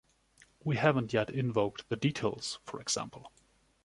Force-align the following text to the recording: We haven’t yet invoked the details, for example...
We 0.63 0.77
haven’t 0.77 1.13
yet 1.13 1.29
invoked 1.29 1.87
the 1.89 1.95
details, 1.95 2.57
for 2.63 2.81
example... 2.81 3.31